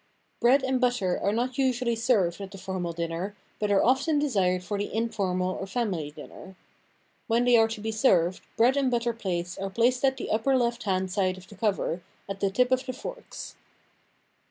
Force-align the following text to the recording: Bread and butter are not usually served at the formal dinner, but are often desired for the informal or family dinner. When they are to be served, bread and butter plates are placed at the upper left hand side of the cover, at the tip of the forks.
Bread 0.39 0.63
and 0.63 0.81
butter 0.81 1.19
are 1.21 1.31
not 1.31 1.59
usually 1.59 1.95
served 1.95 2.41
at 2.41 2.49
the 2.49 2.57
formal 2.57 2.91
dinner, 2.91 3.35
but 3.59 3.69
are 3.71 3.83
often 3.83 4.17
desired 4.17 4.63
for 4.63 4.79
the 4.79 4.91
informal 4.91 5.51
or 5.53 5.67
family 5.67 6.09
dinner. 6.09 6.55
When 7.27 7.45
they 7.45 7.55
are 7.55 7.67
to 7.67 7.79
be 7.79 7.91
served, 7.91 8.41
bread 8.57 8.75
and 8.75 8.89
butter 8.89 9.13
plates 9.13 9.59
are 9.59 9.69
placed 9.69 10.03
at 10.03 10.17
the 10.17 10.31
upper 10.31 10.57
left 10.57 10.81
hand 10.85 11.11
side 11.11 11.37
of 11.37 11.47
the 11.47 11.53
cover, 11.55 12.01
at 12.27 12.39
the 12.39 12.49
tip 12.49 12.71
of 12.71 12.83
the 12.87 12.93
forks. 12.93 13.55